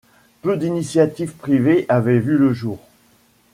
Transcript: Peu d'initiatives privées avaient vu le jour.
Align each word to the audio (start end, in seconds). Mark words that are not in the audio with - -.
Peu 0.41 0.57
d'initiatives 0.57 1.35
privées 1.35 1.85
avaient 1.87 2.17
vu 2.17 2.35
le 2.35 2.53
jour. 2.53 2.79